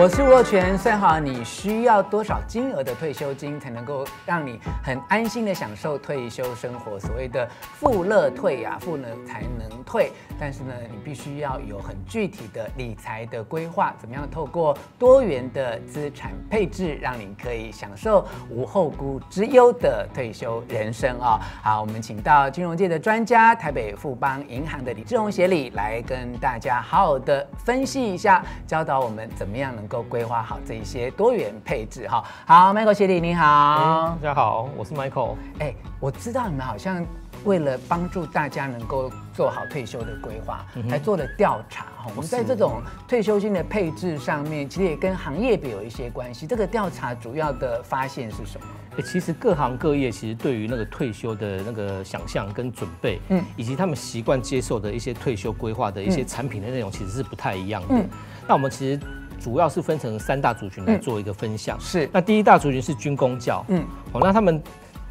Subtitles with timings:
[0.00, 7.00] 我是吴若权，算好你需要多少金额的退休金，才能够让你很安心的享受退休生活。
[7.00, 7.48] 所谓的
[7.80, 21.40] 富乐退呀，富呢才能退，但是呢，你必须要有很具体的理财的规划，怎么样透过多元的资产配置，让你可以享受无后顾之忧的退休人生啊！
[21.60, 29.87] 好，我们请到金融界的专家，台北富邦银行的李志荣协理来跟大家好好的分析一下，教导我们怎么样能。
[29.88, 32.22] 够规划好这一些多元配置哈。
[32.46, 33.44] 好，Michael 协理你好。
[33.44, 35.34] 欸，大家好，我是 Michael。
[35.58, 37.04] 哎、欸，我知道你们好像
[37.44, 42.10] 为了帮助大家能够做好退休的规划，嗯、还做了调查哈。
[42.14, 46.46] 我们在这种退休金的配置上面，其实也跟行业别有一些关系。
[46.46, 48.66] 这个调查主要的发现是什么？
[48.96, 57.94] 欸，其实各行各业其实对于那个退休的那个想象跟准备，嗯，以及他们习惯接受的一些退休规划的一些产品的内容，其实是不太一样的。
[57.94, 58.08] 嗯，
[58.46, 59.00] 那我们其实。
[59.38, 61.78] 主要是分成三大族群来做一个分享。
[61.80, 63.64] 是，那第一大族群是军工教。
[63.68, 64.62] 嗯，哦，那他们。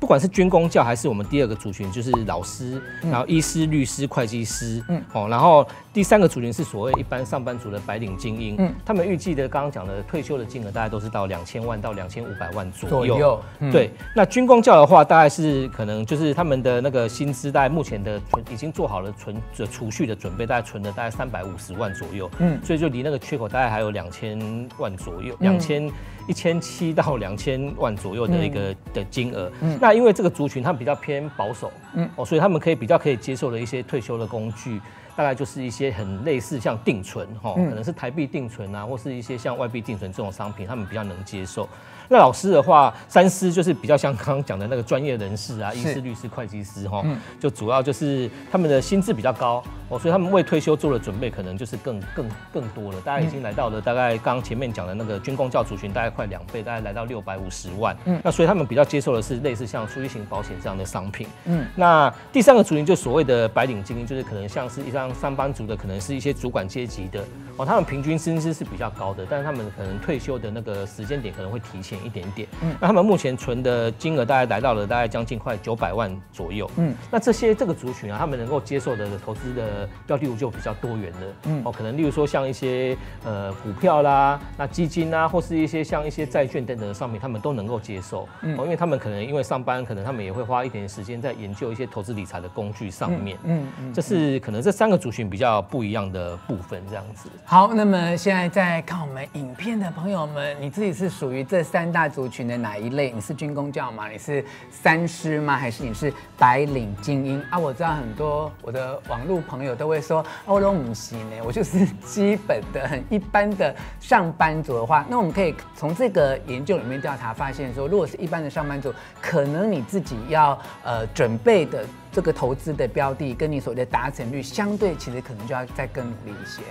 [0.00, 13.14] 不管是军工教还是我们第二个族群，就是老师，然后医师、律师、会计师，嗯，哦，然后第三个族群是所谓一般上班族的白领精英，嗯，他们预计的刚刚讲的退休的金额大概都是到两千万到两千五百万左右。
[13.14, 13.90] 左右，对。
[14.14, 24.38] 那军工教的话，大概是可能就是他们的那个薪资，大概目前的存已经做好了存的储蓄的准备，大概存了大概三百五十万左右，嗯，所以就离那个缺口大概还有两千
[24.78, 25.90] 万左右，两千。
[26.28, 34.78] 一千七到两千万左右的一个的金额，嗯，那因为这个族群他们比较偏保守，嗯，哦，所以他们可以比较可以接受的一些退休的工具，
[35.16, 41.66] 大概就是一些很类似像定存，哈，可能是台币定存啊，或是一些像外币定存这种商品，他们比较能接受。
[42.08, 47.04] 那老师的话，三师就是比较像刚刚讲的那个专业人士啊，医师、律师、会计师哈，
[47.38, 53.00] 就主要就是他们的薪资比较高哦，所以他们为退休做的准备可能就是更更更多了。
[53.02, 57.94] 大家已经来到了大概刚刚前面讲的那个军工教族群，大概快两倍，大概来到六百五十万。
[58.06, 61.26] 嗯，那所以他们比较接受的是类似像储蓄型保险这样的商品。
[61.44, 67.22] 嗯，那第三个族群就所谓的白领精英，就是可能像是一张上班族的，可能是一些主管阶级的
[67.58, 71.97] 哦，他们平均薪资是比较高的，但是他们可能退休的那个时间点可能会提前。
[72.04, 97.28] 一点点，嗯，那他们目前存的金额大概来到了大概将近快九百万左右，嗯，那这些这个族群啊，他们能够接受的投资的标的物就比较多元了，嗯，哦，可能例如说像一些呃股票啦，那基金啊，或是一些像一些债券等等的商品，他们都能够接受，嗯，哦，因为他们可能因为上班，可能他们也会花一点时间在研究一些投资理财的工具上面，嗯嗯，这是可能这三个族群比较不一样的部分，这样子。
[97.44, 103.10] 好，那么现在在看我们影片的朋友们，你自己是属于这三大族群的哪一类？
[103.10, 104.08] 你是军公教吗？
[104.08, 105.56] 你是三师吗？
[105.56, 107.58] 还是你是白领精英啊？
[107.58, 126.62] 我知道很多我的网络朋友都会说，欧龙母系呢，我就是基本的很一般的上班族的话，那我们可以从这个研究里面调查发现说，如果是一般的上班族，可能你自己要呃准备的这个投资的标的，跟你所谓的达成率相对，其实可能就要再更努力一些。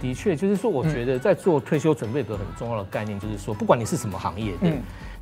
[0.00, 4.72] 的确，就是说，我觉得在做退休准备有个很重要的概念，就是说，不管你是什么行业的。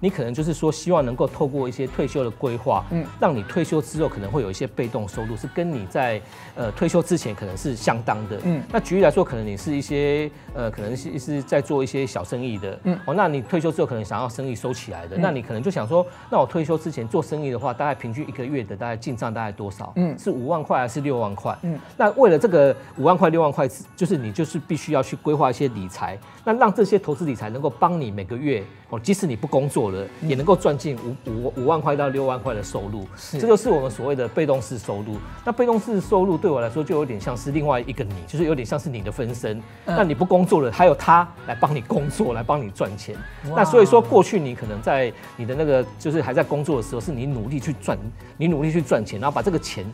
[0.04, 6.20] 嗯你可能就是说，希望能够透过一些退休的规划，嗯，让你退休之后可能会有一些被动收入，是跟你在
[6.54, 8.62] 呃退休之前可能是相当的，嗯。
[8.70, 12.98] 那举例来说，可能你是一些呃，可能是是在做一些小生意的，嗯。
[13.06, 19.90] 哦，那你退休之后可能想要生意收起来的，那你可能就想说，那我退休之前做生意的话，大概平均一个月的大概进账大概多少？
[19.96, 21.56] 嗯，是五万块还是六万块？
[21.62, 21.80] 嗯。
[21.96, 23.66] 那为了这个五万块六万块，
[23.96, 28.62] 就是你就是必须要去规划一些理财，那让这些投资理财能够帮你每个月。
[28.98, 30.96] 即使你不工作了，也能够赚进
[31.26, 35.16] 五五五万块到六万块的收入，这就是我们所谓的被动式收入。
[35.44, 39.62] 那被动式收入对我来说，就有点像是另外一个你，就是有点像是你的分身。
[39.86, 43.16] 那你不工作了，还有他来帮你工作，来帮你赚钱。
[43.54, 47.98] 那所以说，过去你可能在你的那个就是还在工作的时候，是你努力去赚，
[48.36, 49.84] 你努力去赚钱，然后把这个钱。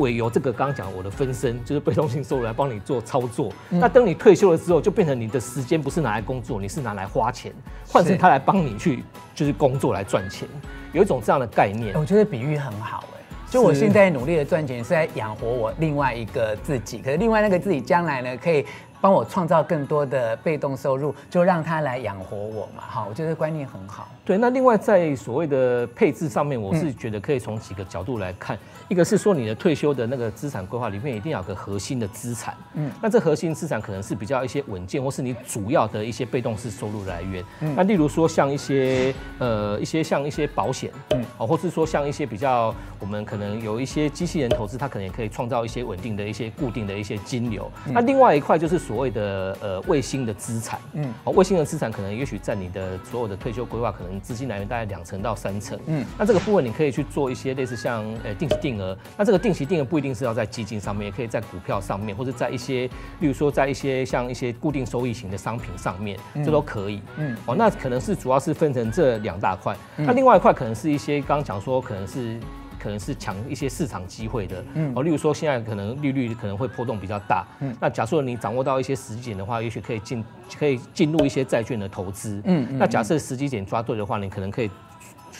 [0.00, 3.52] 委由这个刚刚讲我的分身，就是被动性收入来帮你做操作。
[3.68, 7.52] 那等你退休了之后，就变成你的时间不是拿来工作，你是拿来花钱，
[7.86, 9.04] 换成他来帮你去
[9.34, 10.48] 就是工作来赚钱，
[10.92, 11.94] 有一种这样的概念。
[11.94, 18.66] 我觉得比喻很好哎，就我现在努力的赚钱是在养活我另外一个自己，可是另外那个自己将来呢可以。
[19.00, 22.82] 帮我创造更多的被动收入，就让他来养活我嘛。
[22.86, 24.08] 好，我觉得观念很好。
[24.24, 28.56] 对，那另外在所谓的配置上面，我是觉得可以从几个角度来看。
[28.56, 32.54] 嗯、一个是说你的退休的那个资产规划里面一定要有个核心的资产。
[32.74, 37.42] 嗯，那这核心资产可能是比较一些稳健，或是你主要的一些被动式收入来源。
[37.60, 47.68] 嗯，那例如说像一些呃一些像一些保险，嗯，哦，或是说像一些比较我们可能有一些机器人投资，它可能也可以创造一些稳定的一些固定的一些金流。
[47.86, 48.78] 嗯、那另外一块就是。
[48.90, 62.88] 所谓的呃卫星的资产，嗯，哦，卫星的资产可能也许占你的所有的退休规划，可能资金来源大概两成到三成，嗯，那这个部分你可以去做一些类似像呃定期定额，那这个定期定额不一定是要在基金上面，也可以在股票上面，或者在一些，
[63.20, 72.40] 例如说在一些像一些固定收益型的商品上面，这都可以，嗯，哦，那可能是主要是分成这两大块，那另外一块可能是一些刚刚讲说可能是。
[72.82, 80.24] 可能是抢一些市场机会的，嗯，哦，例如说现在可能利率可能会波动比较大，嗯，那假设你掌握到一些时机点的话，也许可以进
[80.58, 84.70] 可以进入一些债券的投资，嗯，那假设时机点抓对的话，你可能可以。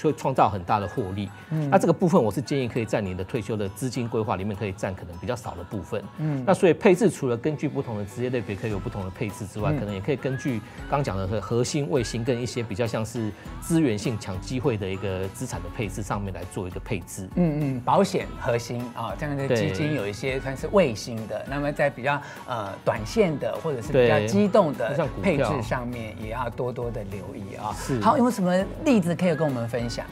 [0.02, 27.75] 会创造很大的获利，嗯，那这个部分我是建议可以在你的退休的资金规划里面可以占可能比较少的部分，嗯，那所以配置除了根据不同的职业类别可以有不同的配置之外，可能也可以根据刚讲的核心、卫星跟一些比较像是资源性抢机会的一个资产的配置上面来做一个配置，嗯嗯，保险核心啊，这样的基金有一些算是卫星的，那么在比较呃短线的或者是比较机动的配置上面也要多多的留意啊。
[27.76, 30.05] 是，好，有没有什么例子可以跟我们分享？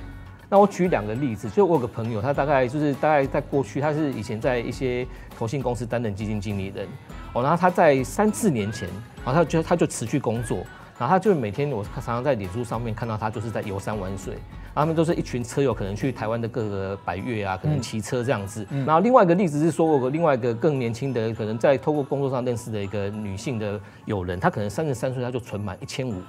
[0.50, 5.06] 那我举两个例子，就我有个朋友，他大概就是大概在过去，他是以前在一些
[5.36, 6.88] 投信公司担任基金经理人，
[7.34, 8.88] 哦，然后他在三四年前，
[9.24, 10.64] 然后他就他就辞去工作，
[10.98, 14.38] 然后他就每天我常常在脸书上面看到他就是在游山玩水，
[14.74, 18.66] 他们都是一群车友，可能去台湾的各个百越啊，可能骑车这样子。
[18.86, 26.22] 然后另外一个例子是说，我有另外一个更年轻的，可能在透过工作上认识的一个女性的友人，她可能三十三岁，她就存满一千五，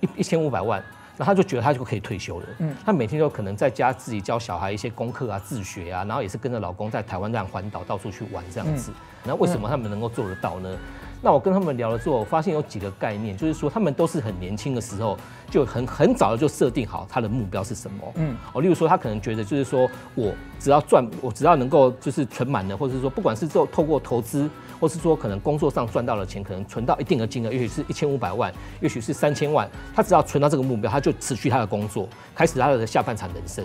[0.00, 0.82] 一一千五百万。
[1.16, 2.46] 那他就觉得他就可以退休了。
[2.58, 8.92] 嗯，他每天就可能在家自己教小孩一些功课啊、自学啊，然后也是跟着老公在台湾这样环岛到处去玩这样子。
[9.24, 10.78] 那为什么他们能够做得到呢？
[11.24, 15.16] 那我跟他们聊了之后，我发现有几个概念，就是说他们都是很年轻的时候
[15.48, 18.12] 就很很早的就设定好他的目标是什么。
[18.16, 33.64] 嗯，哦，例如说他可能觉得就是说我只要赚，我只要能够就是存满了，或者是说不管是做透过投资，或是说可能工作上赚到了钱，可能存到一定的金额，也许是一千五百万，也许是三千万，他只要存到这个目标，他就持续他的工作，开始他的下半场人生。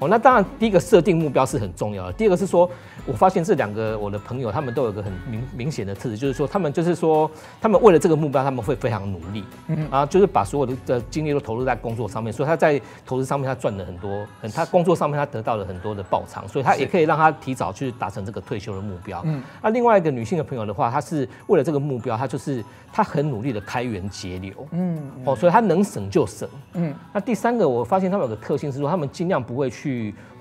[0.00, 2.12] 哦，那当然，第一个设定目标是很重要的。
[2.14, 2.68] 第二个是说，
[3.06, 7.30] 我发现这两个我的朋友，他们都有个很明明显的特质，就是说，他们就是说，
[7.60, 12.32] 他们为了这个目标，他们会非常努力，嗯，啊，就是把所有的的精力都投入在工作上面。
[12.32, 19.22] 所以他在投资上面，他赚了很多，很他工作上面他得到了很多的报偿，所以他也可以让他提早去达成这个退休的目标。
[19.24, 26.92] 嗯，那另外一个女性的朋友的话，她是为了这个目标，她就是她很努力的开源节流，嗯，哦，所以她能省就省，嗯。
[27.12, 29.83] 那第三个，我发现他们有个特性是说，他们尽量不会去。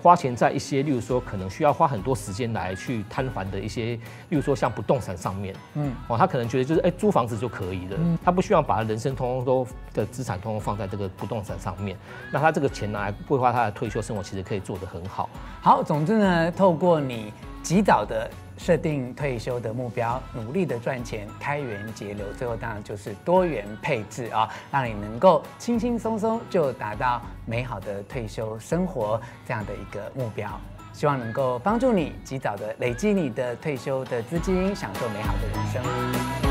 [0.01, 4.01] 花钱在一些，例如说可能需要花很多时间来去摊还的一些，例
[4.31, 11.97] 如说像不动产上面，嗯，哦，他可能觉得就是哎、欸、租房子就可以了，他不需要把人生通通都的资产通通放在这个不动产上面，
[12.31, 15.29] 那他这个钱拿来规划他的退休生活，其实可以做得很好。
[15.61, 17.31] 好，总之呢，透过你
[17.63, 18.29] 及早的。
[18.55, 30.47] 设定退休的目标，努力的赚钱，开源节流，最后当然就是多元配置啊，让你能够轻轻松松就达到美好的退休生活这样的一个目标。
[30.93, 36.42] 希望能够帮助你及早的累积你的退休的资金，享受美好的人生。